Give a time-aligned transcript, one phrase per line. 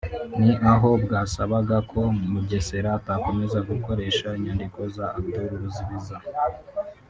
[0.41, 2.01] ni aho bwasabaga ko
[2.31, 6.17] Mugesera atakomeza gukoresha inyandiko za Abdul Ruzibiza